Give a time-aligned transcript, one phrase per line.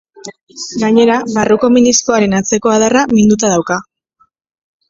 [0.83, 3.79] Gainera, barruko meniskoaren atzeko adarra minduta dauka.